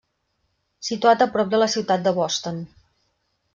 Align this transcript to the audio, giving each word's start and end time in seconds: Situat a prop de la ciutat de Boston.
Situat 0.87 1.21
a 1.27 1.27
prop 1.37 1.53
de 1.53 1.61
la 1.61 1.69
ciutat 1.75 2.09
de 2.09 2.17
Boston. 2.19 2.61